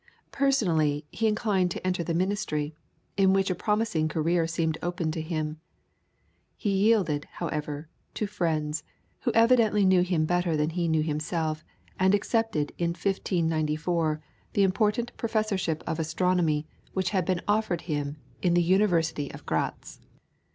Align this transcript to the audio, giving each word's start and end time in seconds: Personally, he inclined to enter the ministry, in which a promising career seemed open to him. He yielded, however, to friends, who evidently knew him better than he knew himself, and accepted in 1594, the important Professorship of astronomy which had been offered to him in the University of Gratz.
Personally, 0.31 1.05
he 1.11 1.27
inclined 1.27 1.69
to 1.69 1.85
enter 1.85 2.03
the 2.03 2.15
ministry, 2.15 2.73
in 3.17 3.33
which 3.33 3.51
a 3.51 3.53
promising 3.53 4.07
career 4.07 4.47
seemed 4.47 4.79
open 4.81 5.11
to 5.11 5.21
him. 5.21 5.61
He 6.57 6.71
yielded, 6.71 7.25
however, 7.33 7.87
to 8.15 8.25
friends, 8.25 8.81
who 9.19 9.31
evidently 9.35 9.85
knew 9.85 10.01
him 10.01 10.25
better 10.25 10.57
than 10.57 10.71
he 10.71 10.87
knew 10.87 11.03
himself, 11.03 11.63
and 11.99 12.15
accepted 12.15 12.71
in 12.79 12.89
1594, 12.93 14.21
the 14.53 14.63
important 14.63 15.15
Professorship 15.17 15.83
of 15.85 15.99
astronomy 15.99 16.65
which 16.93 17.11
had 17.11 17.23
been 17.23 17.41
offered 17.47 17.77
to 17.81 17.85
him 17.85 18.17
in 18.41 18.55
the 18.55 18.63
University 18.63 19.31
of 19.31 19.45
Gratz. 19.45 19.99